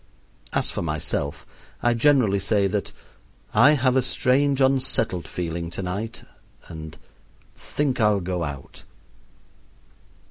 As 0.51 0.71
for 0.71 0.81
myself, 0.81 1.45
I 1.83 1.93
generally 1.93 2.39
say 2.39 2.65
that 2.65 2.91
"I 3.53 3.73
have 3.73 3.95
a 3.95 4.01
strange, 4.01 4.59
unsettled 4.59 5.27
feeling 5.27 5.69
to 5.69 5.83
night" 5.83 6.23
and 6.67 6.97
"think 7.55 7.99
I'll 8.01 8.19
go 8.19 8.43
out." 8.43 8.83